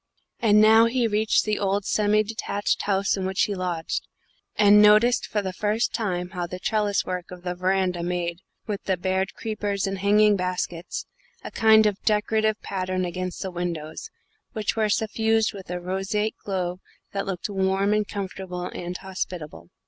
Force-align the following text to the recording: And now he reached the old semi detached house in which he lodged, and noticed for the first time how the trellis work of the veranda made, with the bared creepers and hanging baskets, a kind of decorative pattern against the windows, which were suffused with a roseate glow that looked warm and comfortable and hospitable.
And 0.39 0.59
now 0.59 0.85
he 0.87 1.05
reached 1.05 1.45
the 1.45 1.59
old 1.59 1.85
semi 1.85 2.23
detached 2.23 2.81
house 2.81 3.15
in 3.15 3.23
which 3.23 3.43
he 3.43 3.53
lodged, 3.53 4.07
and 4.55 4.81
noticed 4.81 5.27
for 5.27 5.43
the 5.43 5.53
first 5.53 5.93
time 5.93 6.29
how 6.31 6.47
the 6.47 6.57
trellis 6.57 7.05
work 7.05 7.29
of 7.29 7.43
the 7.43 7.53
veranda 7.53 8.01
made, 8.01 8.39
with 8.65 8.81
the 8.85 8.97
bared 8.97 9.35
creepers 9.35 9.85
and 9.85 9.99
hanging 9.99 10.35
baskets, 10.35 11.05
a 11.43 11.51
kind 11.51 11.85
of 11.85 12.01
decorative 12.01 12.59
pattern 12.63 13.05
against 13.05 13.43
the 13.43 13.51
windows, 13.51 14.09
which 14.53 14.75
were 14.75 14.89
suffused 14.89 15.53
with 15.53 15.69
a 15.69 15.79
roseate 15.79 16.33
glow 16.43 16.79
that 17.11 17.27
looked 17.27 17.47
warm 17.47 17.93
and 17.93 18.07
comfortable 18.07 18.65
and 18.69 18.97
hospitable. 18.97 19.69